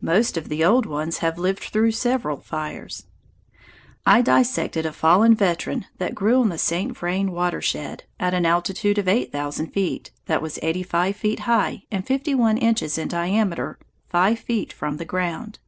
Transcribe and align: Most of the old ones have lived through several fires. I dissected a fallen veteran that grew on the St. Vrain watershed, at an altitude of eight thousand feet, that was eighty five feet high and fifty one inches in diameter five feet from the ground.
Most 0.00 0.38
of 0.38 0.48
the 0.48 0.64
old 0.64 0.86
ones 0.86 1.18
have 1.18 1.36
lived 1.38 1.64
through 1.64 1.90
several 1.92 2.38
fires. 2.40 3.04
I 4.06 4.22
dissected 4.22 4.86
a 4.86 4.94
fallen 4.94 5.34
veteran 5.34 5.84
that 5.98 6.14
grew 6.14 6.40
on 6.40 6.48
the 6.48 6.56
St. 6.56 6.96
Vrain 6.96 7.32
watershed, 7.32 8.04
at 8.18 8.32
an 8.32 8.46
altitude 8.46 8.96
of 8.96 9.08
eight 9.08 9.30
thousand 9.30 9.74
feet, 9.74 10.10
that 10.24 10.40
was 10.40 10.58
eighty 10.62 10.82
five 10.84 11.16
feet 11.16 11.40
high 11.40 11.82
and 11.90 12.06
fifty 12.06 12.34
one 12.34 12.56
inches 12.56 12.96
in 12.96 13.08
diameter 13.08 13.78
five 14.08 14.38
feet 14.38 14.72
from 14.72 14.96
the 14.96 15.04
ground. 15.04 15.58